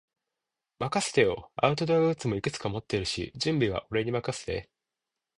[0.79, 1.51] 任せてよ。
[1.55, 4.67] アウトドアグッズもいくつか持ってるし、準備は俺に任せて。